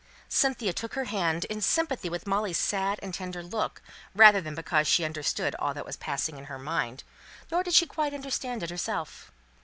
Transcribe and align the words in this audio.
Cynthia 0.29 0.73
took 0.73 0.95
her 0.95 1.03
hand, 1.03 1.45
in 1.45 1.61
sympathy 1.61 2.09
with 2.09 2.25
Molly's 2.25 2.57
sad 2.57 2.99
and 3.03 3.13
tender 3.13 3.43
look, 3.43 3.83
rather 4.15 4.41
than 4.41 4.55
because 4.55 4.87
she 4.87 5.05
understood 5.05 5.53
all 5.59 5.75
that 5.75 5.85
was 5.85 5.95
passing 5.95 6.39
in 6.39 6.45
her 6.45 6.57
mind, 6.57 7.03
nor 7.51 7.61
did 7.61 7.75
she 7.75 7.85
quite 7.85 8.11
understand 8.15 8.63
it 8.63 8.71
herself. 8.71 9.31